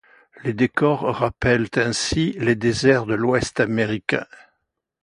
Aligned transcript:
Les 0.43 0.53
décors 0.53 1.01
rappellent 1.01 1.67
ainsi 1.75 2.33
les 2.39 2.55
déserts 2.55 3.05
de 3.05 3.13
l'ouest 3.13 3.59
américain. 3.59 4.25